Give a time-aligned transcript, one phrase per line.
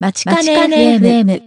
[0.00, 1.42] まちかね FM。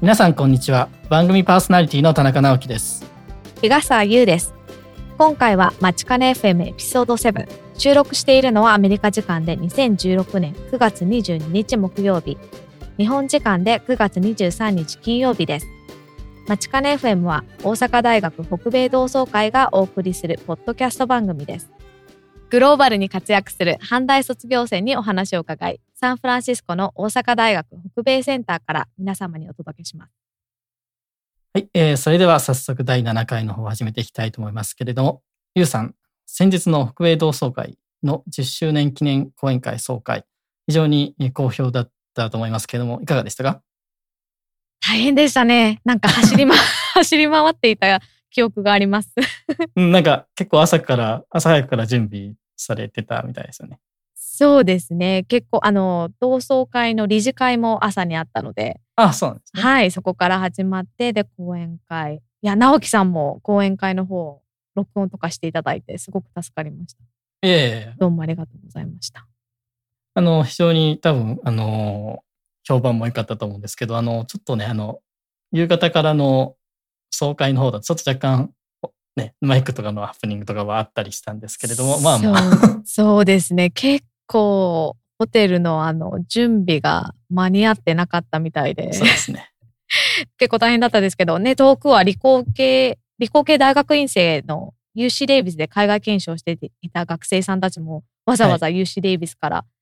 [0.00, 3.04] 皆さんこんにちは番組パーソナリティの田中直樹です
[3.60, 4.54] 日笠優です。
[5.18, 7.46] 今回はマチカネ FM エピソード7。
[7.76, 12.38] 収録しているのはアメリカ時間で2016年9月22日木曜日。
[12.96, 15.77] 日本時間で9月23日金曜日です。
[16.48, 21.70] マチカネ FM は大阪大学北米同窓会がお送りするポッドキャスト番組です。
[22.48, 30.12] グローバルに活躍する阪大卒業生にお話を伺い、サンフランシスコの大阪大学北米センターから皆様にお届けします。
[31.52, 35.22] はい、えー、それでは早速第7回の方を始めていきたいと思いますけれども
[35.54, 35.94] ゆうさん
[36.24, 40.24] 先日の北米同窓会の10周年記念講演会総会
[40.66, 43.62] 非常に好評だったと思いますけれどもいかがでしたか？
[44.80, 45.80] 大変でしたね。
[45.84, 46.54] なんか走りま、
[46.94, 49.14] 走り回っていた記憶があります。
[49.76, 53.78] うんなんか結構朝から朝早くから準備されてたみたいですよね
[54.14, 55.24] そうですね。
[55.24, 62.22] 結構、あの、同窓会の理事会も朝にあったので、あそうなんですねはい、そこから始まって、で、講演会。
[62.42, 64.40] いや、直樹さんも講演会の方、
[64.76, 67.02] 録音とかしていただいて、すごく助かりました。
[67.42, 69.26] ええどうもありがとうございました。
[70.14, 72.22] あの非常に多分あの
[72.68, 75.00] 評判も良かったと思うんですけどあのちょっとねあの
[75.52, 76.54] 夕方からの
[77.10, 78.50] 総会の方だとちょっと若干
[79.16, 83.68] ねマイクとかのハプニングとかはあったりしたんですけれどもまあまあそうですね。
[83.68, 88.92] 結構、ホテルのあの、準備が間に合ってなかったみたいで。
[88.94, 89.50] そうですね
[90.38, 99.77] 結構大変だったんですけどね、遠くは理工系、理工系大学院生の UC デイビスで海外研修をしていた学生さんたちもわざわざ UC デイビスから、はい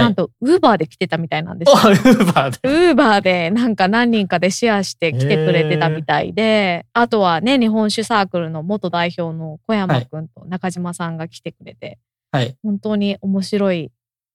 [0.00, 1.70] なんとウーバーで来てたみたいなんです。
[1.70, 11.98] ウーバーでウーバーでなんか何人かでシェアして来てくれてたみたいで、あとはね、日本酒サークルの元代表の小山くんと中島さんが来てくれて、
[12.32, 13.90] はい本当に面白い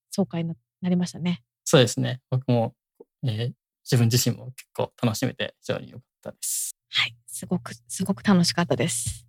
[0.10, 1.42] 総会になりましたね。
[1.64, 2.74] そうですね僕も、
[3.24, 3.52] えー
[3.84, 7.16] 自分自身も結構楽しめて非常に良かったですはい。
[7.26, 9.26] すごく、すごく楽しかったです。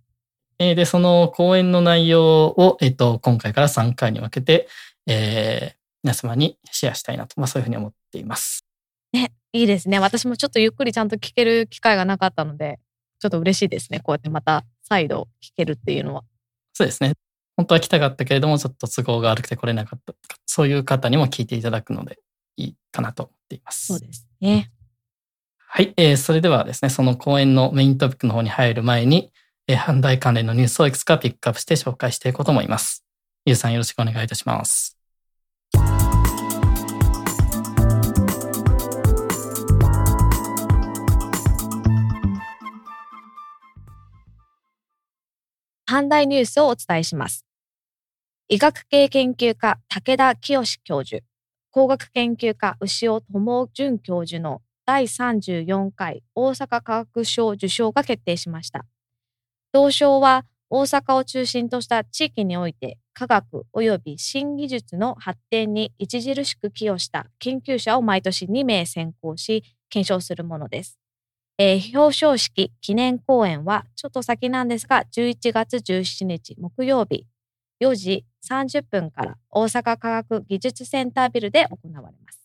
[0.59, 4.67] えーでその講演の内容を、えっと今回から3回に分けて、
[5.07, 8.65] えー皆様にシェアしたいなと、まあ、そういうふうに思っています
[9.13, 9.99] ね、いいですね。
[9.99, 12.79] 私もちょっとゆっくりちゃんと聞ける機会がなかったので、
[13.19, 13.99] ちょっと嬉しいですね。
[13.99, 16.23] こうやってまた再度聞けるっていうのは。
[16.73, 17.13] そうですね。
[17.55, 20.13] 本当は来たかったけれども、ちょっと都合が悪くて来れなかった。
[20.47, 22.19] そういう方にも聞いていただくので
[22.57, 23.85] いいかなと思っています。
[23.85, 24.71] そうですね。
[25.57, 29.31] はい、えーそれではですね、その講演のメイントピックの方に入る前に、
[29.67, 33.05] えー阪大関連のニュースをいくつかピックアップして紹介していこうと思います。
[33.45, 34.97] ゆうさんよろしくお願いいたします。
[45.93, 47.45] 阪大ニュースをお伝えします。
[48.47, 51.23] 医学系研究家武田清教授、
[51.69, 58.85] 工学研究家牛尾智淳教授の第34回大阪科学賞受賞が決定しました。
[59.71, 71.02] 同賞は大阪を中心とした地域において科学及び新技術の発展に著しく寄与した研究者を毎年2名選考し検証するものです。
[71.65, 77.25] えー表彰式記念講演はちょっと先なんですが11月17日木曜日
[77.81, 82.41] 4時30分から大阪科学技術センタービルで行われます。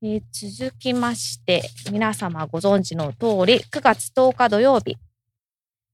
[0.00, 4.96] えー続きまして皆様ご存知の通り9月10日土曜日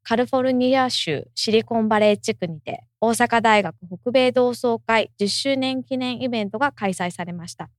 [0.03, 7.71] カリフォルニア州シリコンバレー地区にて大阪大学北米同窓会10周年記念イベントが開催されました。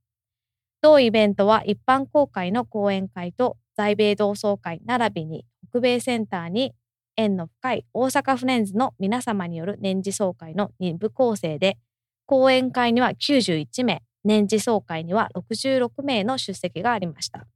[0.82, 6.74] 同イベントは一般公開の講演会と在米同窓会並びに北米センターに
[7.16, 11.78] 縁の深い大阪フレンズの皆様による年次総会の2部構成で
[12.26, 17.48] 講演会には91名年次総会には66名の出席がありました。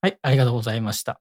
[0.00, 1.20] はい、ありがとうございました。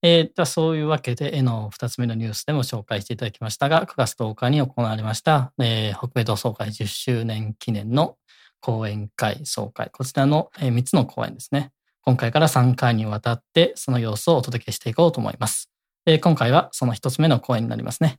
[0.00, 8.16] えー、じゃそういうわけで、絵の2つ目のニュースでも紹介していただきましたが、9月10日に行われました、えー北米同窓会10周年記念の
[8.60, 11.70] 講演会総会、こちらの、え3つの講演ですね。
[12.02, 15.70] 今回から3回にわたってその様子をお届けしていこうと思います。
[16.04, 18.18] で今回はその1つ目の講演になりますね。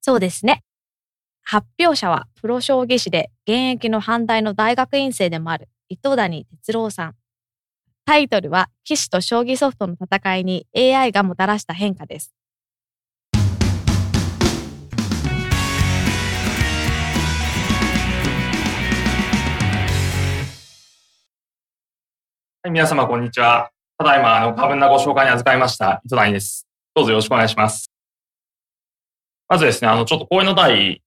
[0.00, 0.62] そうですね。
[1.42, 7.14] 発表者はプロ将棋士で現役の阪大の大学院生でもある糸谷哲郎さん。
[8.04, 12.32] タイトルは棋士と将棋ソフトの戦いに AI がもたらした変化です。
[22.66, 23.70] はい、皆様、こんにちは。
[23.96, 26.66] ただいま、あの、過分なご紹介に預かりました、糸谷です。
[26.96, 27.92] どうぞよろしくお願いします。
[29.48, 31.00] まずですね、あの、ちょっと講演の題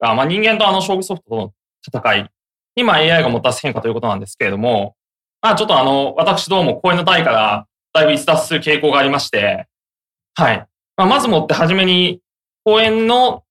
[0.00, 1.52] が、まあ、人間とあの、将棋ソフトとの
[1.86, 2.30] 戦い
[2.74, 4.96] に、まあ、AI がもたらす変化ということなんですけれども、
[5.40, 9.68] まあ、ちょっとあの、私どうも講演の題からだいぶ逸脱する傾向がありまして、
[10.34, 10.66] はい。
[10.96, 12.20] まあ、まずもってはじめに、
[12.64, 13.44] 講演の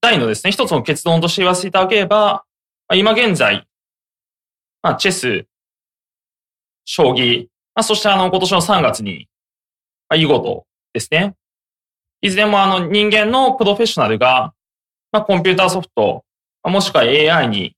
[0.00, 2.46] 題のですね、一つの結論として言わせていただければ、
[2.88, 3.66] まあ、今現在、
[4.80, 5.46] まあ、チェス、
[6.84, 9.28] 将棋、まあ、そしてあの、今年の3月に、
[10.08, 11.34] まあ、囲碁とですね。
[12.20, 14.54] いずれもあの、人間のプロフェッショナルが、
[15.12, 16.24] まあ、コンピューターソフト、
[16.62, 17.76] もしくは AI に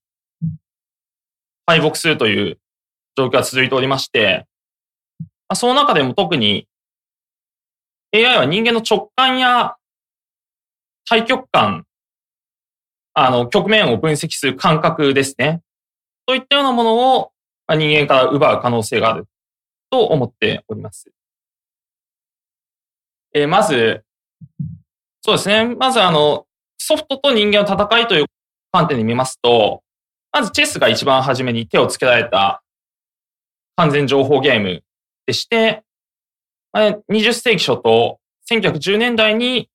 [1.67, 2.59] 敗北するという
[3.17, 4.47] 状況が続いておりまして、
[5.21, 6.69] まあ、その中でも特に
[8.15, 9.77] AI は人間の直感や
[11.09, 11.85] 対極感、
[13.15, 15.63] あの、局面を分析する感覚ですね。
[16.29, 17.33] そういったようなものを
[17.67, 19.27] まあ人間から奪う可能性がある
[19.91, 21.11] と思っております。
[23.35, 24.03] えーまず、
[25.23, 25.75] そうですね。
[25.75, 26.47] まずあの、
[26.79, 28.27] ソフトと人間の戦いという
[28.73, 29.83] 観点で見ますと、
[30.33, 32.63] まずチェスが一番初めに手をつけられた
[33.77, 34.83] 完全情報ゲーム
[35.27, 35.83] でして、
[36.75, 38.21] 20世紀初頭、
[38.51, 39.69] 1910年代に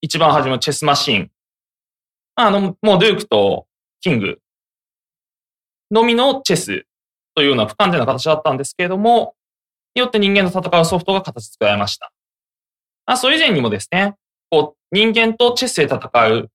[0.00, 1.30] 一番初めのチェスマシン、
[2.34, 3.66] あの、もうルークと
[4.00, 4.38] キング
[5.90, 6.86] のみのチェス
[7.34, 9.34] というような不完全な形だったんですけれども、
[9.94, 12.12] によって人間と戦うソフトが形作られました。
[13.06, 14.14] あそれ以前にもですね、
[14.50, 15.98] こう、人間とチェスで戦
[16.28, 16.50] う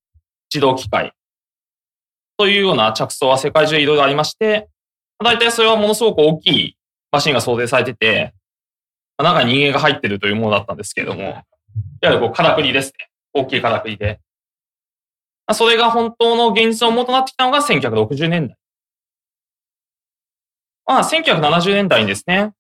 [0.54, 1.14] 自動機械
[2.38, 4.70] というような着想は世界中いろいろありまして、
[5.24, 6.78] 大体それはものすごく大きい
[7.12, 8.34] マシンが想定されてて、
[9.18, 11.44] まあ中に人間が入ってるというものだったんですけれども、いわ
[12.04, 13.10] ゆるこう、からくりですね。
[13.34, 14.20] 大きいからくりで。
[15.48, 18.58] まあそれが本当の現実の元となってきたのが1960年代。
[20.88, 22.54] まあ、1970年代にですね、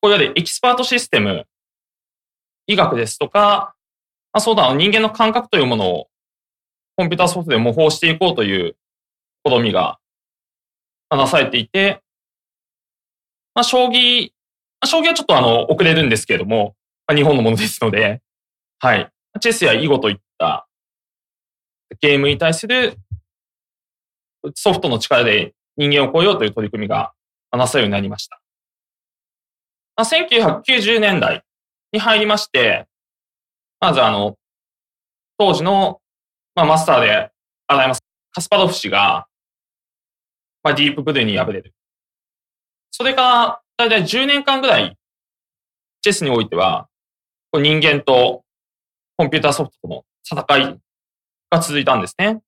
[0.00, 1.46] こういわゆるエキスパートシステム、
[2.66, 3.74] 医学ですとか、
[4.32, 6.08] まあ、そうだ、人間の感覚というものを
[6.96, 8.76] コンピューターソフトで模倣していこうという
[9.46, 9.98] 試みが
[11.10, 12.02] なされていて、
[13.54, 14.30] まあ、将棋、ま
[14.82, 16.76] あ将棋はちょっとあの、遅れるんですけれども、
[17.06, 18.20] まあ、日本のものですので、
[18.78, 19.10] はい。
[19.40, 20.68] チェスや囲碁といった
[22.00, 22.98] ゲームに対する
[24.54, 27.12] ソフトの力で人間を超えようという取り組みが
[27.52, 28.40] なさるようになりました。
[29.96, 31.42] まあ、1990年代
[31.92, 32.86] に入りまして、
[33.80, 34.36] まずあの、
[35.38, 36.00] 当時の、
[36.54, 37.30] まあ、マスターで
[37.66, 38.02] あられます
[38.32, 39.26] カスパロフ氏が、
[40.62, 41.72] まあ、ディープブルーに敗れる。
[42.90, 44.96] それから、だいたい10年間ぐらい、
[46.02, 46.88] チェスにおいては、
[47.54, 48.44] 人間と
[49.16, 50.78] コンピューターソフトとの戦い
[51.50, 52.40] が続いたんですね。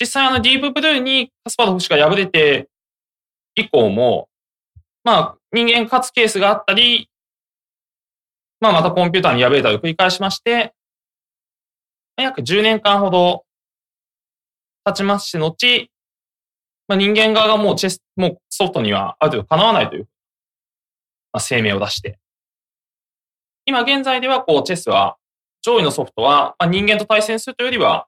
[0.00, 2.68] 実際あのディープブルーにカスパロフ氏が敗れて
[3.54, 4.28] 以降も、
[5.04, 7.08] まあ人間勝つケースがあったり、
[8.60, 10.74] まあまたコンピューターに敗れたりを繰り返しまして、
[12.16, 13.44] 約10年間ほど
[14.84, 15.88] 経ちますし後、
[16.86, 20.08] まあ、人間側がもうチェス、もうソフトにはある程度かなわないという、
[21.32, 22.18] まあ、声明を出して、
[23.66, 25.16] 今現在ではこうチェスは
[25.62, 28.06] 上位のソフトは、まあ、人間と対戦するというよりは、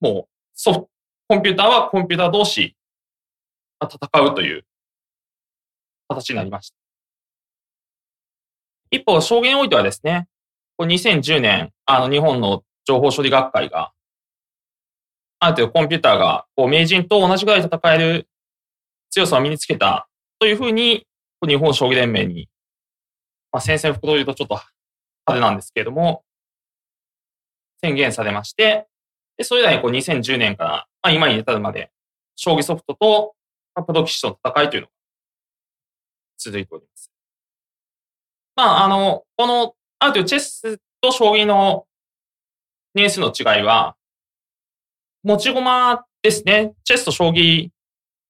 [0.00, 0.88] もうソフト、
[1.26, 2.76] コンピューターはコンピューター同士、
[3.80, 4.64] まあ戦うという
[6.08, 6.76] 形になりました。
[8.90, 10.28] 一方、証言においてはですね、
[10.76, 13.92] こう2010年、あの日本の情報処理学会が、
[15.40, 18.28] ある程度コンピューターがこう名人と同じぐらい戦える
[19.10, 20.08] 強さを身につけた
[20.38, 21.06] というふうに、
[21.46, 22.48] 日本将棋連盟に、
[23.52, 24.72] まあ、宣戦布告というとちょっと派
[25.34, 26.22] 手なんですけれども、
[27.82, 28.86] 宣言されまして、
[29.36, 31.90] で、それ以来こう2010年から、まあ、今に至るまで、
[32.34, 33.34] 将棋ソフトと、
[33.74, 34.92] まあ、プロ棋士との戦いというのが
[36.38, 37.10] 続いております。
[38.56, 41.86] まあ、あの、この、ある程度チェスと将棋の
[42.94, 43.96] 年数の違いは、
[45.22, 46.72] 持ち駒ですね。
[46.84, 47.68] チェスと将棋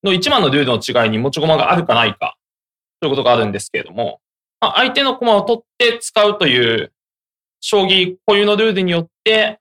[0.03, 2.37] の一番のルールの違いに持ち駒があるかないか
[3.01, 4.21] ということがあるんですけれども、
[4.61, 6.93] まあ、相手の駒を取って使うという
[7.61, 9.61] 将棋固有のルールによって、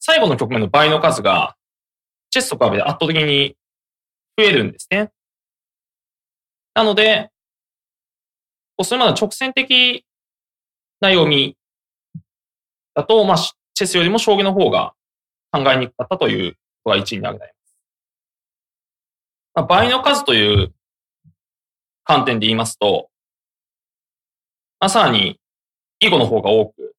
[0.00, 1.56] 最後の局面の倍の数が、
[2.30, 3.56] チェスと比べて圧倒的に
[4.38, 5.10] 増えるんですね。
[6.74, 7.30] なので、
[8.76, 10.04] こうそれまで直線的
[11.00, 11.56] な読み
[12.94, 14.94] だと、まあ、チェスよりも将棋の方が
[15.52, 17.76] 考えにくかったということが一位に挙げられます。
[19.54, 20.72] まあ、倍の数という
[22.04, 23.08] 観点で言いますと、
[24.78, 25.38] まあ、さらに
[26.00, 26.94] 囲碁の方が多く、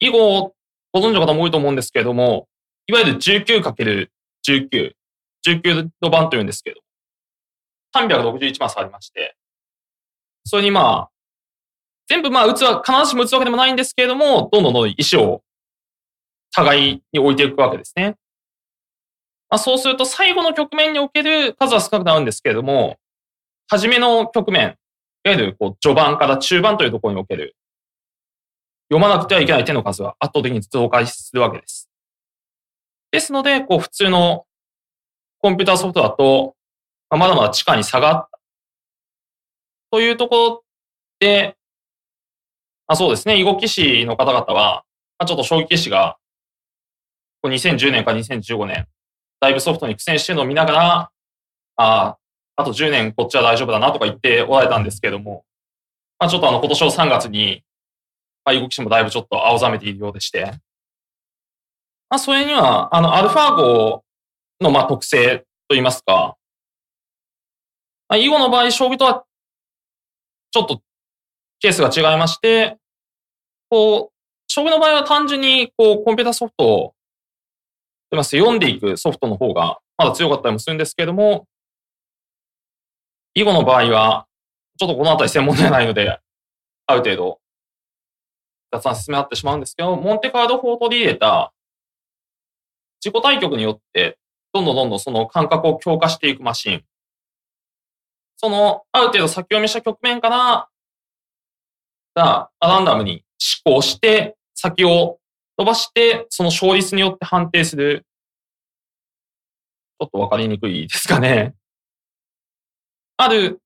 [0.00, 0.54] 囲碁を
[0.92, 2.48] ご存知の方も多いと思うんですけれども、
[2.86, 4.08] いわゆる 19×19、
[4.48, 4.92] 19
[5.46, 6.80] 19の番というんですけど、
[7.96, 9.36] 361マスありまして、
[10.44, 11.10] それにまあ、
[12.08, 15.42] 全部まあ打つは、必ずしも打つわけでもないんですけれども、どんどんどんどん石を
[16.52, 18.16] 互いに置いていくわけですね。
[19.48, 22.96] まあ、そうすると最後の局面における数は少なくなるんですけれども、
[23.68, 24.76] 初めの局面、
[25.24, 27.56] いわゆるこう序盤から中盤というところにおける、
[28.88, 31.85] 読まなくてはいけない手の数は圧倒的に増加するわけです。
[33.16, 34.44] ですので、こう普通の
[35.40, 36.54] コンピューターソフトだと、
[37.08, 38.38] まだまだ地下に差がった。
[39.90, 40.64] というところ
[41.18, 41.56] で、
[42.86, 44.84] あそうですね、囲碁棋士の方々は、
[45.18, 46.18] まあ、ちょっと将棋棋士が、
[47.42, 48.86] 2010年か2015年、
[49.40, 51.10] だいぶソフトに苦戦してるのを見ながら、
[51.76, 52.16] あ
[52.56, 55.44] あと10年こっちは大丈夫だなとか言っておられたんですけども、
[56.18, 57.62] まあ、ちょっとあの今年の3月に、
[58.44, 60.52] まあ、囲碁棋士もだいぶちょっと青ざめているようでして、
[62.08, 64.04] まあ、それには、あの、アルファ号
[64.60, 66.36] のまあ特性といいますか、
[68.08, 69.24] まあ、囲碁の場合、将棋とは
[70.52, 70.80] ちょっと
[71.60, 72.76] ケースが違いまして、
[73.68, 76.94] こう、将棋の場合は単純にこうコンピュータソフトを
[78.22, 81.46] 読んでいくソフトの方がまだ強かったりもするんですけれども、
[83.34, 84.26] 囲碁の場合は、
[84.78, 86.20] ちょっとこのあたり専門ではないので、
[86.86, 87.40] ある程度
[88.72, 91.52] 雑な説明あってしまうんですけど、モンテカード法を取り入れた
[93.06, 94.18] 自己対局によって、
[94.52, 96.82] どんどんどんどんその感覚を強化していくマシン。
[98.36, 100.68] その、ある程度先読みした局面から、
[102.16, 103.24] が、ランダムに
[103.64, 105.20] 思考して、先を
[105.56, 108.04] 飛ばして、その勝率によって判定する。
[110.00, 111.54] ちょっとわかりにくいですかね。
[113.18, 113.60] ある、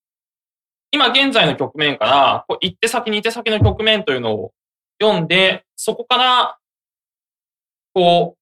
[0.90, 4.52] 今現在の局面から、こう行って先に行って先の局面というのを
[5.00, 6.58] 読んで、そこから、
[7.94, 8.39] こう、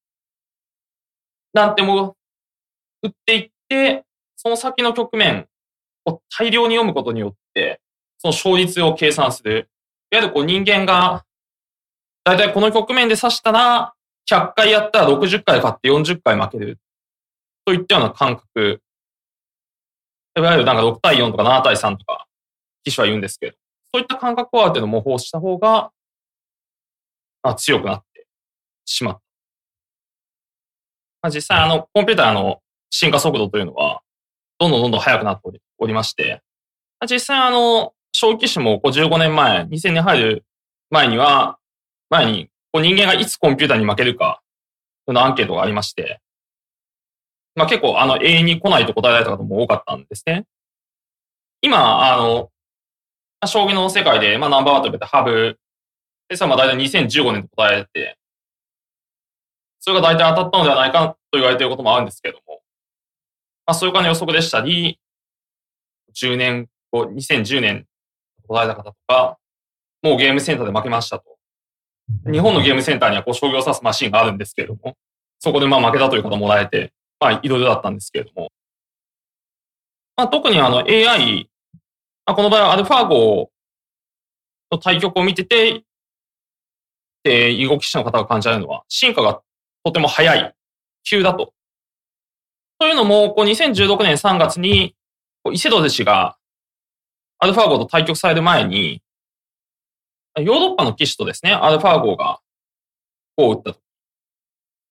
[1.59, 2.17] 何手も
[3.03, 4.05] 打っていって、
[4.37, 5.49] その先の局面
[6.07, 7.81] を大量に読むことによって、
[8.19, 9.69] その勝率を計算する。
[10.12, 11.25] いわゆるこう人間が、
[12.23, 13.95] だいたいこの局面で指したら、
[14.31, 16.79] 100回やったら60回勝って40回負ける。
[17.65, 18.81] といったような感覚。
[20.37, 22.27] いわゆるなんか6対4とか7対3とか、
[22.85, 23.57] 機種は言うんですけど、
[23.93, 25.91] そういった感覚をある程度模倣した方が、
[27.43, 28.27] まあ、強くなって
[28.85, 29.28] しまった。
[31.29, 34.01] まあ、実際あの、コンピューターの進化速度というのは、
[34.59, 36.43] どんどんどんどん速くなっておりまして、
[37.09, 40.45] 実際あの、小棋士も15年前、2000年入る
[40.91, 41.59] 前には、
[42.09, 44.41] 前にこう人間がいつコンピューターに負けるか、
[45.07, 46.21] のアンケートがありまして、
[47.55, 50.45] まあ結構あの永遠に来ないと答えられた方も多かったんですね。
[51.61, 52.51] 今、あの、
[53.47, 55.59] 将棋の世界で、まあナンバーワンと言われハブ、
[56.29, 58.19] でさ、まあ大体2015年と答えて、
[59.81, 62.61] それが大体当たったのではないか言われていることもあるんですけれども、
[63.67, 64.99] まあそういう感じの予測でしたり、
[66.15, 67.87] 10年後、2010年
[68.47, 69.39] 答えた方とか、
[70.03, 71.37] もうゲームセンターで負けましたと。
[72.31, 74.97] 日本のゲームセンターにはこう商業を指すマシンがあるんですけれども、
[75.39, 78.51] そこでまあ負けたという方もらえて、まあいろいろだったんですけれども、
[80.17, 81.51] まあ特にあの AI、
[82.27, 83.51] まあ、この場合はアルファ号
[84.71, 85.83] の対局を見てて、
[87.23, 89.43] で、囲碁棋士の方が感じられるのは、進化が
[89.85, 90.55] とても早い、
[91.09, 91.55] 急だと。
[92.79, 94.95] というのも、こう2016年3月に、
[95.50, 96.37] 伊勢戸氏が
[97.38, 99.00] アルファ号と対局される前に、
[100.37, 102.41] ヨーロッパの騎士とですね、アルファ号が、
[103.37, 103.81] こう打ったと。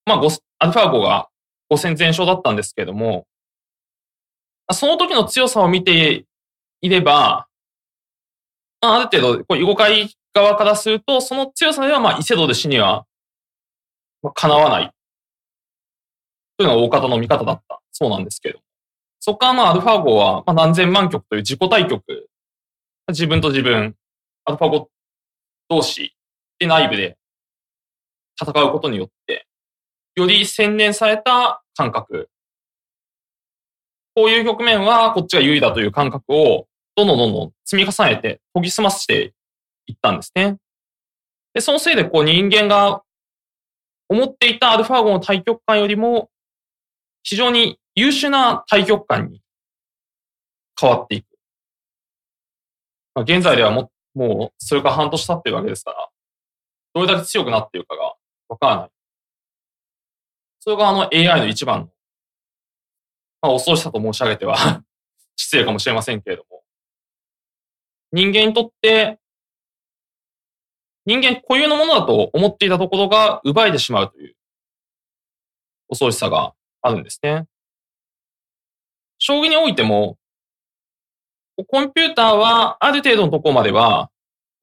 [0.06, 0.22] まあ、
[0.60, 1.30] アルファ号が
[1.72, 3.28] 5戦全勝だったんですけれども、
[4.72, 6.26] その時の強さを見て
[6.82, 7.48] いれば、
[8.82, 13.06] まあある程度、こう囲碁界側からすると、その強さでは、まあ、伊勢戸で死には、
[14.22, 14.92] まあ、叶わない。
[16.58, 17.80] というのが大方の見方だった。
[17.92, 18.60] そうなんですけど。
[19.20, 22.30] そこからまあ、アルファ号は、まあ、何千万局という自己対局。
[23.10, 23.96] 自分と自分、
[24.46, 24.90] アルファ号
[25.70, 26.14] 同士
[26.60, 27.18] で内部で
[28.42, 29.48] 戦うことによって、
[30.16, 32.30] より洗練された感覚。
[34.16, 39.34] こういう局面はこっちが優位だという感覚をどんどんどんどん積み重ねて研ぎ澄まして
[39.86, 40.58] いったんですね。
[41.54, 43.04] で、そのせいでこう人間が
[44.10, 46.30] 思っていたアルファ号の対局感よりも
[47.24, 49.42] 非常に優秀な対局感に
[50.80, 51.26] 変わっていく。
[53.16, 56.10] まあ、現在ではももうそれから半年経ってるわけですから、
[56.94, 58.16] どれだけ強くなっているかが
[58.50, 58.90] わからない。
[60.60, 61.86] それがあの AI の一番の、
[63.42, 64.84] まあ、恐ろしさと申し上げては
[65.38, 66.64] 失礼かもしれませんけれども、
[68.12, 69.20] 人間にとって
[71.06, 74.36] 人間固有のものだと思っていたところが奪えてしまうという
[75.90, 77.46] 恐ろしさがあるんですね。
[79.20, 80.18] 将棋においても、
[81.68, 84.12] コンピューターはある程度のところまでは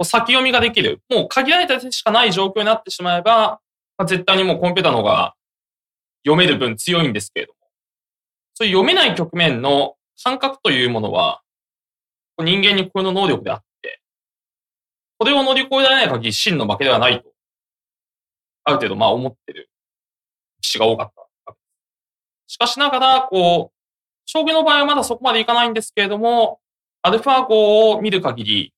[0.03, 1.01] 先読みができる。
[1.11, 3.61] もう限られた手しかない状況になってしまえば、
[3.97, 5.35] まあ、絶対にもうコンピューターの方が
[6.25, 7.59] 読める分強いんですけれども、
[8.55, 11.43] そういう読めない局面の感覚というものは、
[12.39, 14.01] 人間にこの能力であって、
[15.19, 17.29] これを乗り越えられない限り真の負けではないと、
[18.65, 19.71] ある程度まあ思ってる
[20.61, 21.24] 騎士が多かった。
[22.55, 23.75] しかしながら、こう、
[24.27, 26.61] 将棋の場合はまだそこまでいかないんですけれども、
[27.03, 28.73] アルファ号を見る限り、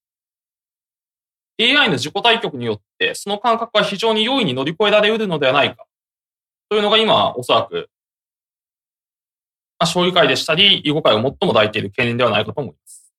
[1.61, 5.85] AI の自己対局によって、その感覚は非常に容易に乗り越えられうるのではないか。
[6.71, 7.90] というのが今、おそらく、
[9.78, 13.12] まあ、将棋界でしたり、囲碁界を最も抱いている懸念ではないかと思います。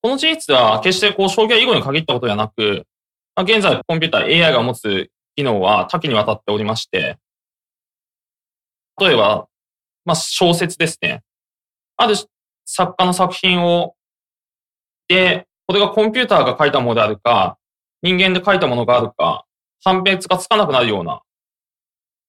[0.00, 2.86] この事実は、決してこう、将棋や囲碁に限ったことではなく、
[3.36, 7.18] まあ、現在、コンピューター AI が持つ機能は多岐にわたっておりまして、
[9.00, 9.48] 例えば、
[10.04, 11.22] まあ、小説ですね。
[11.96, 12.14] ある
[12.64, 13.94] 作家の作品を、
[15.08, 17.58] で、これがコンピューターが書いたものであるか、
[18.02, 19.44] 人間で書いたものがあるか、
[19.82, 21.22] 判別がつかなくなるような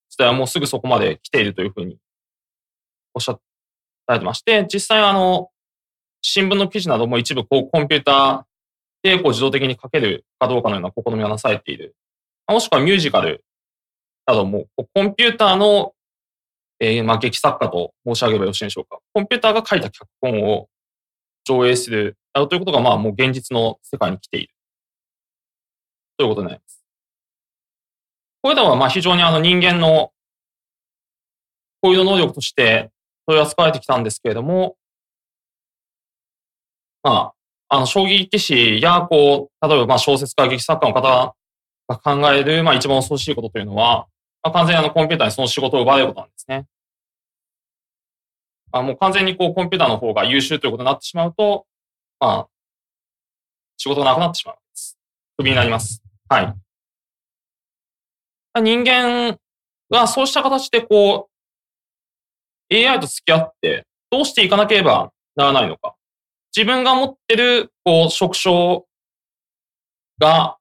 [0.09, 1.97] 時代はもうすぐそこまで来ているというふうに
[3.13, 3.37] おっしゃ
[4.07, 5.49] られてまして、実際あの、
[6.21, 11.95] 新聞の記事なども一部こうコンピューターでこう自動的に書けるかどうかのような試みがなされている。
[12.47, 13.43] もしくはミュージカル
[14.25, 15.93] などもコンピューターの、
[16.79, 18.99] えー、まあ劇作家と申し上げればよろしいでしょうか。
[19.13, 20.67] コンピューターが書いた脚本を
[21.45, 24.53] 上映するということがまあもう現実の世界に来ている。
[26.17, 26.83] ということになります。
[28.41, 30.11] これらはまあ非常にあの人間の
[31.81, 32.91] こういう能力として
[33.27, 34.75] 取り扱われてきたんですけれども、
[37.03, 37.33] ま
[37.69, 41.35] あ、あの、将棋棋士や、こう、例えばまあ小説家、劇作家の方
[41.87, 44.07] が考える、まあ一番恐ろしいことというのは、
[44.45, 46.67] まあ、完全にあのコンピューターにその仕事を奪われることなんですね。
[48.71, 51.65] あもう完全にこうコンピューターの方が優秀ということになってしまうと、
[52.19, 52.47] まあ、
[53.77, 54.99] 仕事がなくなってしまうんです。
[55.35, 56.03] クビになります。
[56.29, 56.53] はい。
[58.61, 59.39] 人間
[59.89, 61.27] がそうした形でこ
[62.69, 65.95] う、AI と付き合ってどうしていかなければならないのか。
[66.55, 68.81] 自分が持ってる、こう、職種
[70.19, 70.57] が、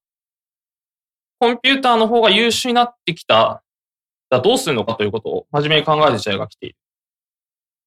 [1.39, 3.64] コンピューターの方が優秀になってきた
[4.35, 6.77] らどうするのかということを真面目に考える時代が来ている。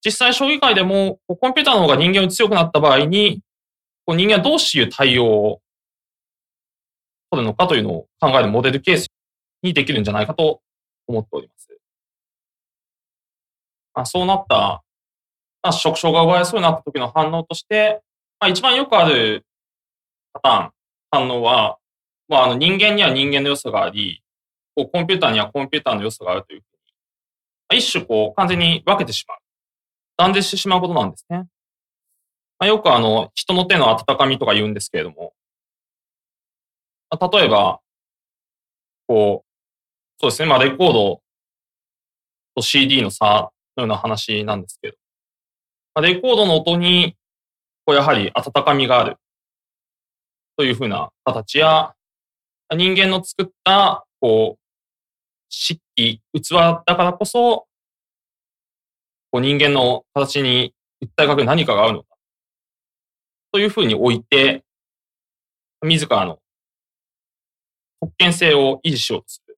[0.04, 3.42] 実際、将棋界でも、コンピューターの方が人間より強くなった場合に、
[4.08, 5.62] 人間はどういう対応を
[7.32, 9.10] 取るのかというのを考えるモデルケース
[9.62, 10.62] にできるんじゃないかと
[11.08, 11.68] 思っております。
[13.94, 14.84] まあ、そうなった、
[15.64, 18.02] まあ、職種が奪われそうになった時の反応として、
[18.40, 19.46] まあ、一番よくある
[20.34, 20.72] パターン、
[21.10, 21.80] 反応は、
[22.30, 24.22] まあ、あの人間には人間の良さがあり、
[24.78, 26.63] こうコンピューターにはコンピューターの良さがあるというふ
[27.72, 29.38] うに、一種こう完全に分けてしまう。
[30.18, 31.48] 断絶してしまうことなんですね。
[32.60, 35.34] まあ、よくあの、人の手の温かみとか言うんですけれども、
[37.10, 37.80] まあ、例えば、
[39.08, 39.48] こう、
[40.20, 41.22] そうですね、まあ、レコード
[42.56, 44.98] と CD の差のような話なんですけど、
[45.94, 47.16] まあ、レコードの音に、
[47.86, 49.18] こう、やはり温かみがある
[50.58, 51.94] というふうな形や、
[52.76, 54.67] 人間の作った、こう、
[55.50, 57.68] 漆器、器だからこそ、
[59.32, 62.16] こう人間の形に訴えかける何かがあるのか。
[63.52, 64.64] というふうに置いて、
[65.82, 66.40] 自らの
[68.02, 69.58] 特権性を維持しようとする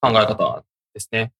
[0.00, 1.32] 考え方ですね。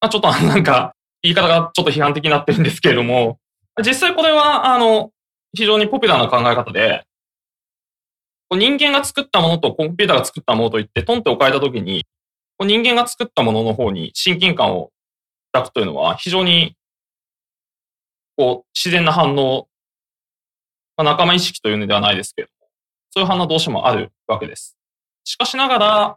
[0.00, 3.38] まあ、ちょっと なんか、言い方がちょっと批判的になってるんですけれども、
[3.84, 5.12] 実際これは、あの、
[5.52, 7.04] 非常にポピュラーな考え方で、
[8.52, 12.06] 人間が作ったものとコンピューターが作ったものといって、トンって置かれたときに、
[12.64, 14.90] 人間が作ったものの方に親近感を
[15.52, 16.76] 抱くというのは非常に
[18.36, 19.68] こう自然な反応、
[20.96, 22.70] まあ、仲間意識というのではないですけれども、
[23.10, 24.76] そういう反応どうしてもあるわけです。
[25.24, 26.16] しかしながら、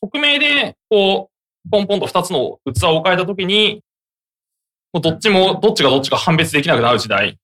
[0.00, 3.82] 匿名でこう、ポンポンと二つの器を置かれたときに、
[4.92, 7.38] もうどっちも、どっちがどっちか判別できなくなる時代。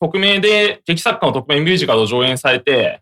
[0.00, 3.01] 匿名で、劇作家の匿名ミュージカルを上演されて、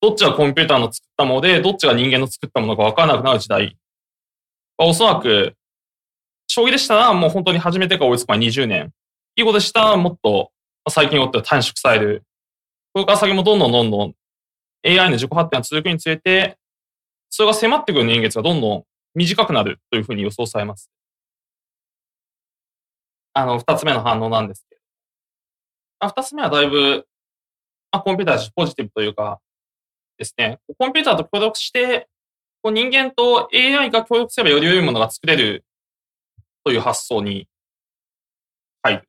[0.00, 3.76] どっちがコンピューターの作ったもので、どっちが人間の作ったものか分からなくなる時代
[4.78, 5.54] おそらく、
[6.46, 8.92] 将棋でしたらもう本当に初めてか追いつく前20年。
[9.36, 10.50] 囲碁でしたらもっと
[10.88, 12.24] 最近よっては短縮される。
[12.92, 14.14] これから先もどんどんどんどん
[14.84, 16.56] AI の自己発展が続くにつれて、
[17.28, 18.84] それが迫ってくる年月がどんどん
[19.14, 20.90] 短くなるというふうに予想されます。
[23.34, 26.08] あの、二つ目の反応なんですけど。
[26.08, 27.06] 二つ目はだいぶ、
[27.92, 29.40] まあ、コンピューターポジティブというか、
[30.20, 32.06] ですね、コンピューターと協力して、
[32.62, 35.64] こう人間と AI が協力すればより良いものが作れる
[36.62, 37.48] という発想に
[38.82, 39.08] 入る。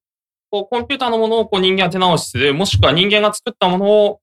[0.49, 4.21] こうコンピューターのものをこう人間が手直しする、もしくは人間が作ったものを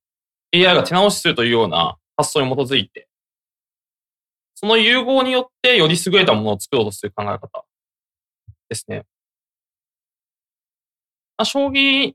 [0.55, 3.07] AI が手直しするというような発想に基づいて、
[4.55, 7.67] その融合によってより優れたものを作ろうとする考え方
[8.71, 9.05] ですね。
[11.45, 12.15] 将棋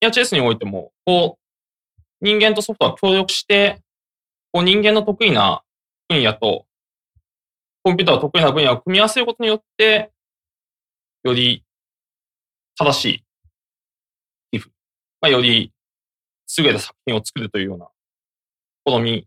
[0.00, 1.45] やチェスにおいても、こう、
[2.20, 3.82] 人間とソフトは協力して、
[4.52, 5.62] こう人間の得意な
[6.08, 6.66] 分野と、
[7.82, 10.10] コンピューターの得意な分野を組み合わせることによって、
[11.24, 11.64] より
[12.78, 13.24] 正しい
[14.52, 14.72] 寄付、
[15.20, 15.72] まあ、より
[16.58, 17.88] 優れた作品を作るというような
[18.84, 19.26] 好み。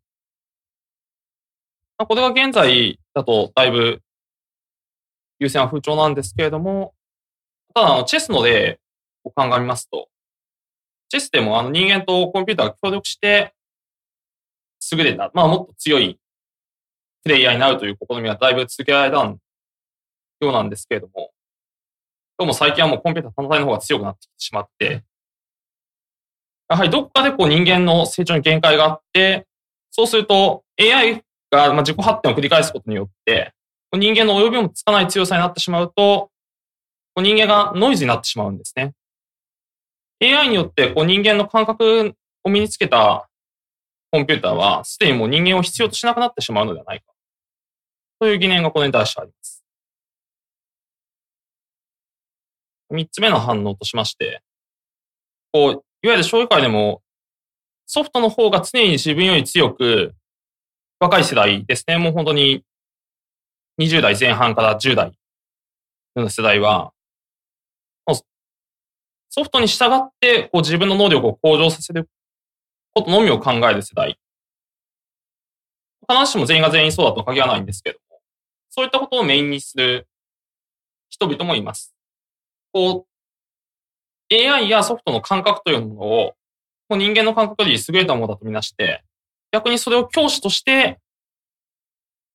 [1.97, 4.01] まあ、これが現在だとだいぶ
[5.39, 6.93] 優先は風潮なんですけれども、
[7.73, 8.79] ただ、チェスの例
[9.23, 10.09] を鑑みますと、
[11.09, 13.53] チェスでもあの人間とコンピューターが協力して、
[14.91, 16.19] 優れた、まあもっと強い
[17.23, 19.39] プレイヤーになるという試みはだいぶ続けられたよ
[20.41, 21.31] うなんですけれども、
[22.37, 25.03] どうも最近はもうコンピューター単体の方が強くなってきてしまって、
[26.69, 29.47] やはりどっかでこう人間の成長に限界があって、
[29.91, 33.53] そうすると AI が自己発展を繰り返すことによって、
[33.91, 36.29] 人間の及びもつかない強さになってしまうと、
[37.17, 38.93] 人間がノイズになってしまうんですね。
[40.21, 43.29] AI によってこう人間の感覚を身につけた
[44.11, 47.05] コンピューターは、すでにもう人間を必要としなくなってしまうのではないか。
[48.19, 49.63] という疑念がこれに対してあります。
[52.89, 54.41] 三つ目の反応としまして、
[55.53, 57.01] こう、いわゆる将棋界でも、
[57.85, 60.15] ソフトの方が常に自分より強く、
[60.99, 62.63] 若い世代ですね、もう本当に
[63.79, 65.11] 20代前半から10代
[66.15, 66.93] の世代は、
[69.29, 72.09] ソフトに従って、こう自分の能力を向上させる
[72.93, 74.19] ことのみを考える世代。
[76.09, 78.19] 必ずしも全員が全員そうだとは限らないんですけども、
[78.69, 80.07] そういったことをメインにする
[81.09, 81.93] 人々もいます。
[82.73, 83.05] こ
[84.31, 86.33] う、AI やソフトの感覚というものを、
[86.87, 89.03] こう人間の感覚より優れたものだとみなして、
[89.51, 90.99] 逆にそれを教師として、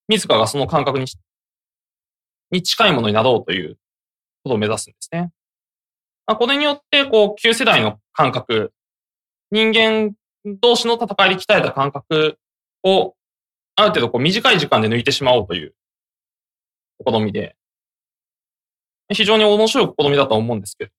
[0.09, 1.07] 自らがその感覚に
[2.51, 3.77] に近いものになろうという
[4.45, 5.31] ことを目指すんですね。
[6.27, 8.73] まあこれによって、こう、旧世代の感覚、
[9.51, 12.39] 人間同士の戦いで鍛えた感覚
[12.83, 13.15] を、
[13.77, 15.75] ある程度こう短い時間で抜いてしまおうという
[17.07, 17.57] 試みで、
[19.13, 20.91] 非常に面白い試みだと思うんですけど、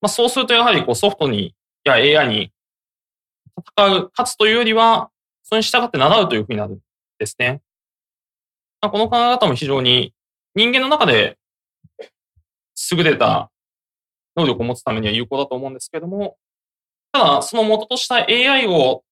[0.00, 1.54] まあ、そうするとやはりこうソフトに、
[1.84, 2.52] や AI に
[3.76, 5.10] 戦う、勝つというよりは、
[5.42, 6.78] それに従って習うというふうになるん
[7.18, 7.62] ですね。
[8.80, 10.12] まあ、この考え方も非常に
[10.54, 11.38] 人間の中で
[12.90, 13.50] 優れた
[14.36, 16.36] 能力を持つためには有効だと思うんですけれども、
[17.12, 19.04] ただ、その元とした AI を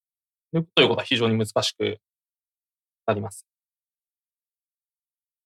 [0.53, 1.97] 抜くということは非常に難しく
[3.05, 3.45] なります。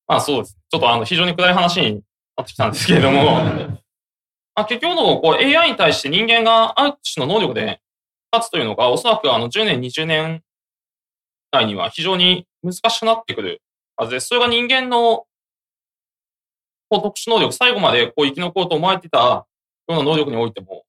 [0.07, 0.57] まあそうです。
[0.69, 2.01] ちょっとあの非常に暗い話に
[2.35, 3.43] なってきたんですけれども、
[4.55, 7.81] まあ、結局のこう AI に対して人間がある種の能力で
[8.31, 10.43] 勝つというのが、おそらくあの10年、20年
[11.51, 13.61] 内には非常に難しくなってくる
[13.95, 14.27] はずです。
[14.27, 15.25] それが人間の
[16.89, 19.46] こう特殊能力、最後までこう生き残ろうと思われていた
[19.93, 20.85] ような能力においても、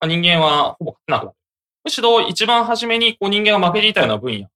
[0.00, 1.36] まあ、人間はほぼ勝てなくなる。
[1.84, 4.48] むしろ一番初めにこう人間が負けていたような分野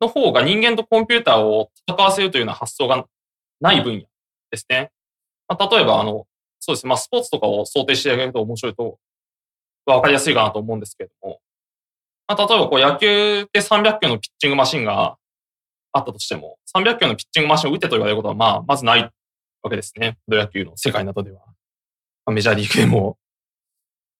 [0.00, 3.04] の方が人間とコンピューターを戦わせるというような発想が
[3.60, 4.00] ない分野
[4.50, 4.90] ですね。
[5.48, 6.26] まあ、例えば、あの、
[6.60, 6.88] そうですね。
[6.88, 8.98] まあ、スポーツとかを想定してあげると面白いと、
[9.86, 11.40] わかりやすいかなと思うんですけれども、
[12.26, 15.16] まあ、例えばこう野球で300球のピッチングマシンが
[15.92, 20.18] あったとしても、300球のピッチングマシンを打てと言われることは、まあ、まずないわけですね。
[20.26, 21.40] プロ野球の世界などでは。
[22.30, 23.18] メジャーリーグでも。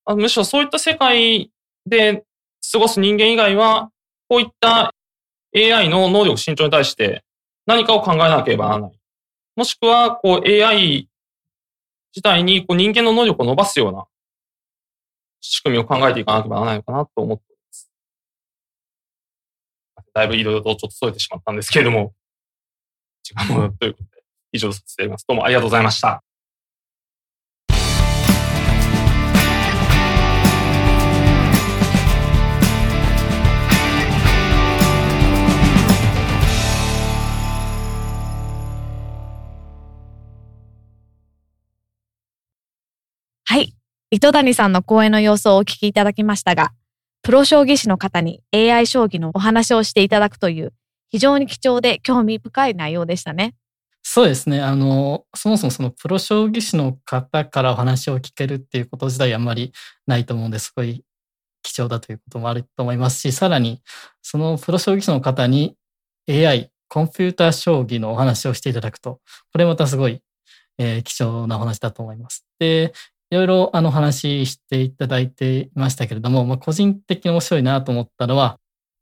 [0.05, 1.51] あむしろそういった世界
[1.87, 2.25] で
[2.73, 3.91] 過ごす人間以外は、
[4.29, 4.95] こういった
[5.55, 7.25] AI の能力伸長に対して
[7.67, 9.01] 何かを考えなければならない。
[9.57, 11.09] もしくは、こう AI
[12.15, 14.07] 自体にこう人間の能力を伸ばすような
[15.41, 17.91] 仕組みを考えていかなければならないのかなと思っています。
[20.15, 22.13] だいぶいろいろとちょっと添えてしまったんですけれども、
[23.23, 25.27] 時間もということで、以上させていただきます。
[25.29, 26.23] どうもありがとうございました。
[43.51, 43.73] はい。
[44.11, 46.73] 糸谷さんの講演の様子をお聞きいただきましたが、
[47.23, 50.75] プロ将棋士の方に AI 将棋のお話をしていただくという
[51.09, 53.55] 非常に貴重で興味深い内容でしたね。
[54.03, 54.61] そうですね。
[54.61, 59.73] あの、そもそもそのプロ将棋士の方からお話を聞けるっていうこと自体あんまり
[60.07, 61.03] ないと思うんですごい
[61.63, 63.81] 貴重だということもあると思いますし、さらに
[64.21, 65.75] そのプロ将棋士の方に
[66.29, 69.21] AI、コンピューター将棋のお話をしていただくと、
[69.53, 70.21] これまたすごい
[70.79, 72.45] えー貴重なお話だと思います。
[72.59, 72.93] で、
[73.31, 78.59] いろいろあの話していただいていましたけれども、まあ、個人的に面白いなと思ったのは、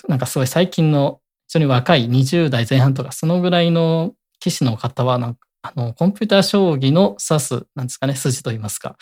[0.08, 8.96] なんかすごい最近の非常に若い20代前半とか、そのぐらいの棋士の方は、なんか、あの、コンピューター将棋の指す、なんですかね、筋といいますか、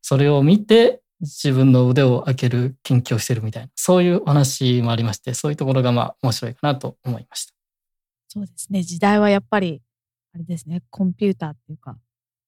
[0.00, 7.52] それを見て、自分の腕を開ける研究をしてるみたいな、そういうお話もありまして、そういうところがまあ面白いかなと思いました。
[8.28, 8.82] そうですね。
[8.82, 9.82] 時代はやっぱり、
[10.34, 11.98] あれですね、コンピューターっていうか、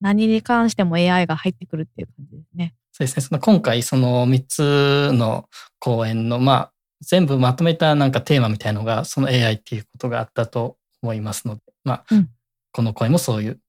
[0.02, 2.74] 何に関しても AI が入ってくるっていう感じですね。
[2.92, 3.22] そうですね。
[3.22, 12.28] その今回、その3つの講演の、まあ、全部まとめたなんかテーマみたいのが、その AI っていうことがあったと思いますので、まあ、うん
[12.74, 13.60] この講演もそういう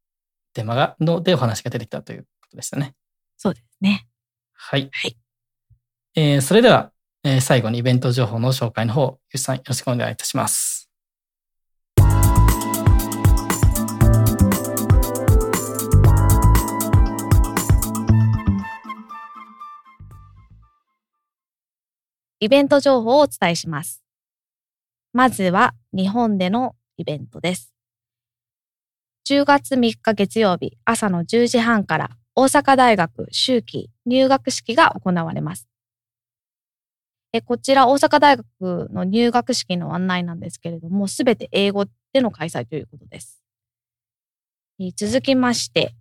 [0.54, 2.96] テーマが、のでお話が出てきたということでしたね。
[3.38, 4.08] そうですね。
[4.54, 4.90] はい。
[4.92, 5.18] はい
[6.16, 6.92] えーそれでは、
[7.24, 10.63] えー最後にイベント情報の紹介の方、ゆうさんよろしくお願いいたします。
[22.44, 24.04] イベント情報をお伝えします。
[25.14, 27.74] まずは日本でのイベントです。
[29.30, 35.70] 10月3日月曜日朝の10時半から大阪大学秋季入学式が行われます。
[37.32, 43.42] えこちら大阪大学の入学式の案内なんですけれども、すべて英語での開催ということです。
[44.82, 45.96] え続きまして、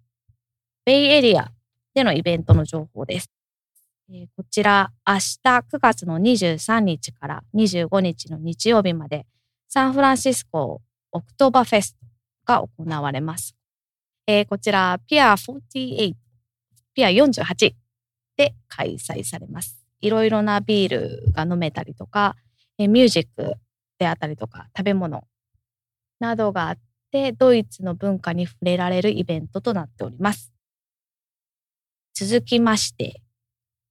[0.85, 1.53] ベイエリア
[1.95, 3.31] でのイベントの情報です。
[4.37, 9.27] こちら、明日9月の23日から25日の日曜日まで、
[9.69, 11.99] サンフランシスコオクトーバーフェスト
[12.45, 13.55] が行われます。
[14.27, 16.15] えーこちら、ピア48、
[16.95, 17.73] ピア48
[18.37, 19.83] で開催されます。
[20.01, 22.37] いろいろなビールが飲めたりとか、
[22.79, 23.55] えーミュージック
[23.99, 25.25] であったりとか、食べ物
[26.21, 26.79] などがあっ
[27.11, 30.53] て、ドイツの文化に触れられるイベントとなっております。
[32.15, 33.23] 続きまして、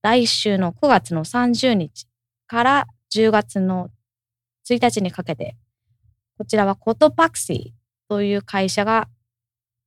[0.01, 2.07] 来週の9月の30日
[2.47, 3.89] から10月の
[4.67, 5.55] 1日にかけて、
[6.37, 9.07] こちらはコトパクシーという会社が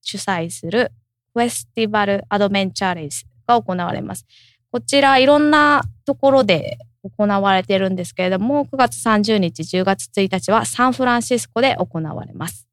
[0.03, 0.93] 主催する
[1.33, 4.25] フェスティバルアドベンチャーレースが行われます。
[4.71, 12.69] こちらいろんなところで行われてるんですけれども、9月30日、10月1日はサンフランシスコで行われます。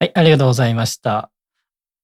[0.00, 1.30] はい、ありがとうございました。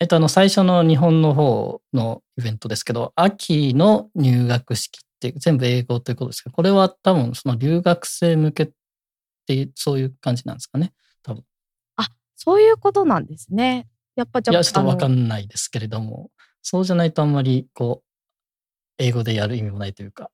[0.01, 8.71] えっと、あの、最初の日本の方のイベントですけど、秋の入学式って全部英語ということですけど、これは多分その留学生向けっ
[9.47, 10.93] ていう、そういう感じなんですかね。
[12.43, 13.87] そういうことなんですね。
[14.17, 16.31] やっぱじゃいや、ちょっとわかんないですけれども、
[16.63, 18.05] そうじゃないとあんまり、こう、
[18.97, 20.31] 英語でやる意味もないというか、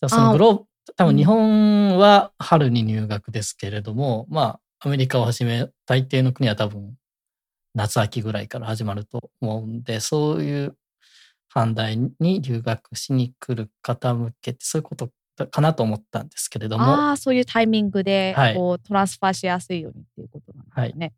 [0.00, 0.64] じゃあそのグローブ、
[0.96, 6.94] 多分日本は春に入学ですけれども、まあ、アメリカをはじめ、大抵の国は多分、
[7.78, 10.76] 夏秋ぐらいから始まると思うんで、そういう
[11.48, 15.10] 反対に留学しに来る方向けって、そういうこと
[15.46, 21.14] かなと思ったんですけれども、ああ、そういうタイミングではいこう transfer しやすいようにっていうことなんですね。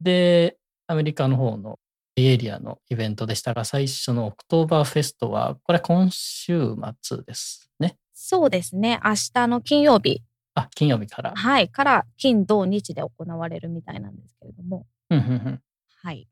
[0.00, 0.56] で、
[0.88, 1.78] アメリカの方の
[2.16, 7.96] エリアのイベントでしたが、最初のオクトーバーフェストは、これは今週末ですね。
[8.12, 8.98] そうですね。
[9.04, 10.22] 明日の金曜日、
[10.56, 11.32] あ、金曜日から。
[11.36, 15.62] はい、から金土日で行われるみたいなんですけれども、うんうんうん
[16.02, 16.26] はい。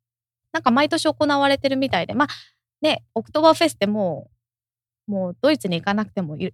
[0.53, 2.29] なんか毎年行われてるみたいで、まあ
[2.81, 4.31] ね、オクトーバーフェスっても
[5.09, 6.53] う、もうドイツに行かなくてもあり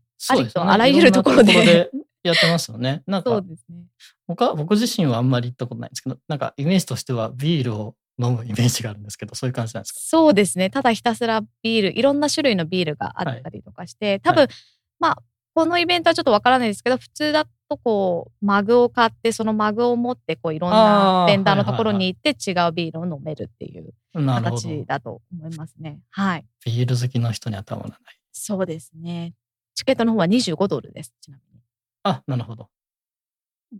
[0.48, 1.90] とあらゆるところで
[2.24, 3.02] やってますよね。
[3.06, 3.84] なんかそう、ですね。
[4.26, 10.00] 他、僕自身はあんまり行ったことないんですけど、なんかイメージとしてはビールを飲むイメージがあるんですけど、そういう感じなんですか？
[10.00, 10.70] そうですね。
[10.70, 14.48] ただひたすらビール、いろんな種類のビールがあったりとかして、多分、
[14.98, 15.22] まあ、
[15.54, 23.94] このイベントはちょっとわからないですけど、普通だとこう、マグを買って、そのマグを持って、こう、いろんなベンダーのところに行って違うビールを飲めるっていう。
[24.12, 26.00] 形だと思いますね。
[26.10, 26.46] はい。
[26.66, 27.98] ビール好きの人にはたまらない。
[28.32, 29.34] そうですね。
[29.76, 31.14] チケットの方は25ドルです。
[31.20, 31.60] ちなみに。
[32.02, 32.68] あ、なるほど。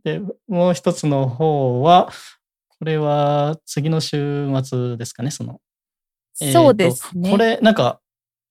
[0.05, 2.13] で、もう一つの方は、
[2.79, 5.61] これは次の週末ですかね、その。
[6.35, 7.31] そうですね。
[7.31, 8.01] これ、なんか、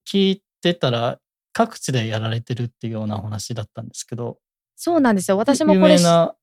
[0.06, 1.20] 聞いてたら、
[1.54, 4.38] 各地でやられてるっていうようなお話だったんですけど、
[4.82, 5.38] そうなんですよ。
[5.38, 6.36] 私も有これ名な、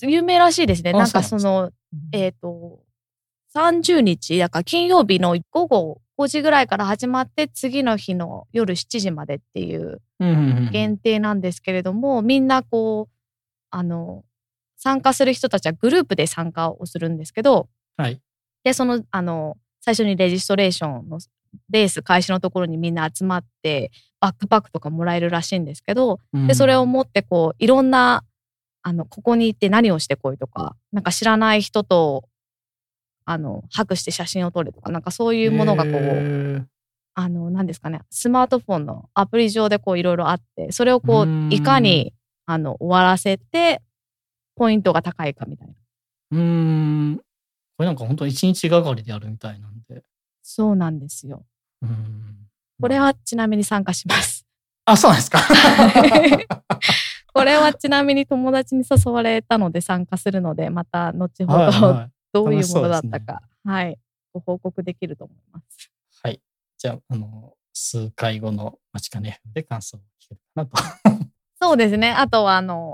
[0.00, 0.92] 有名らしいですね。
[0.94, 1.70] あなんかその、
[2.12, 2.80] えっ、と、
[3.54, 10.00] 30日、だから金曜日の午後5時ぐらいから始まって、次の日の夜7時までっていう
[10.72, 13.14] 限定なんですけれども、みんなこう、
[13.68, 14.24] あの、
[14.78, 17.68] 参加する人たちはグループで参加をするんですけど、
[17.98, 18.18] はい。
[18.64, 21.20] で、その、あの、最初にレジストレーションの
[21.70, 23.90] レース開始のところにみんな集まって、
[24.20, 28.24] バックパックとかもらえるらしいんですけど、で、それを持ってこう、いろんな、
[28.82, 32.24] あの、ここに行って何をしてこいとか、なんか知らない人と、
[33.26, 36.68] あの、ハグして写真を撮るとか、なんかそういうものがこう、う。
[37.14, 42.12] あの、何ですかね、スマートフォンのアプリ上でこういろいろあって、それをこういかに、
[42.46, 43.82] あの、終わらせて、
[44.56, 45.74] ポイントが高いかみたいな。
[46.32, 47.16] うーん。
[47.76, 50.02] これなんか本当一日がかりでやるみたいなんで。
[50.46, 51.42] そうなんですよ。
[52.80, 54.46] これはちなみに参加します。
[54.84, 55.40] あ、そうなんですか？
[57.32, 62.10] これはちなみに友達に誘われたので参加するので、また後ほど、はいはい。
[62.34, 63.98] どういうものだ楽しそうですねったか、はい、
[64.34, 65.90] ご報告できると思います。
[66.22, 66.40] はい。
[66.76, 70.76] じゃあ、あの、数回後の待ちかねで感想を聞けるかなと。
[71.62, 72.10] そうですね。
[72.10, 72.92] あとは、あの、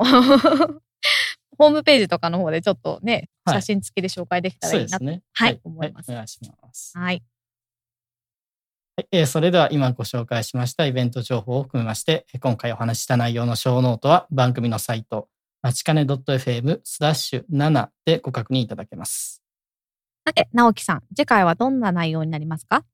[1.59, 5.05] ホームページとかの方でちょっとね、はい写真付きで紹介できたらいいなと。
[5.05, 5.23] ね。
[5.33, 6.97] はい思いますお願いします。
[6.97, 7.23] はい。
[9.01, 15.27] はいえーそれでは今ご紹介しましたイベント情報を含めまして、えー今回お話しした内容のショーノートは番組のサイト、
[15.63, 19.43] まちかね .fm スラッシュ7でご確認いただけます。
[20.27, 22.85] さて、直樹さん、次回はどんな内容になりますか？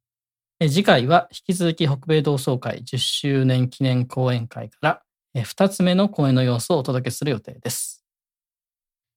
[0.61, 5.03] えー次回は引き続き北米同窓会10周年記念講演会から
[5.35, 8.05] 2つ目の講演の様子をお届けする予定です。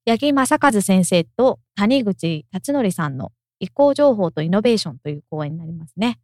[0.08, 6.20] 八木正和先生と谷口達則さんの移行情報とイノベーションという講演になりますね。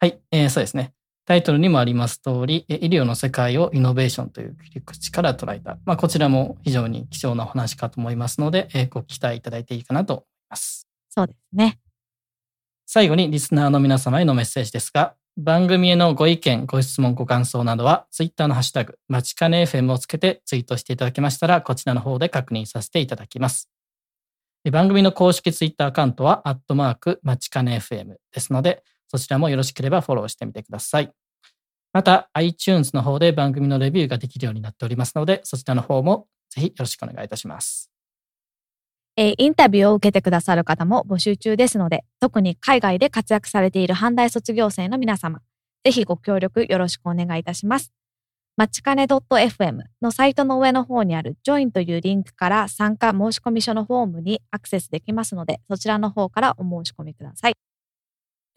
[0.00, 0.92] はい、えーそうですね。
[1.26, 10.86] タイトルにもあります通り、えー医療の世界をイノベーションという切り口から捉えた、まあ、こちらも非常に貴重なお話かと思いますので、えーご期待いただいていいかなと思います。
[11.08, 11.80] そうですね。
[12.86, 23.68] 最後にリスナーの皆様へのメッセージですが、番組へのご意見、ご質問、ご感想などは、ツイッターのハッシュタグ、まちかね FM をつけてツイートしていただけましたら、こちらの方で確認させていただきます。
[24.64, 31.12] で番組の公式ツイッターアカウントは、アットマーク、まちかね FM ですので、そちらもよろしければフォローしてみてください。
[31.92, 37.90] また、iTunes の方で番組のレビューができるようになっておりますので、そちらの方もぜひよろしくお願いいたします。
[39.16, 45.40] えーインタビューを受けてくださる方も募集中ですので、特に海外で活躍されている阪大卒業生の皆様、
[45.84, 47.92] ぜひご協力よろしくお願いいたします。
[48.56, 57.54] まちかね .fm のサイトの上の方にある Join というリンクから参加申込書のフォームにアクセスできますので、そちらの方からお申し込みください。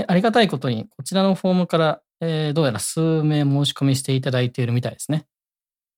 [0.01, 5.25] えありがたいことに、こちらのフォームから、えーどうやら数名申し込みしていただいているみたいですね。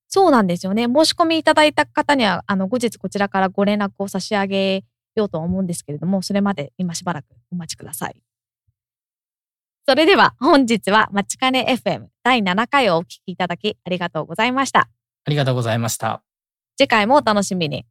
[0.08, 0.86] そうなんですよね。
[0.86, 4.84] 申し込みいただいた方には、あの、後日こちらからご連絡を差し上げ
[5.16, 8.16] ようと思うんですけれども、それまで今しばらくお待ちください。
[9.86, 14.88] それでは本日はまちかね FM 第7回をお聞きいただきありがとうございました。
[15.26, 16.24] ありがとうございました。
[16.78, 17.86] 次回もお楽しみに。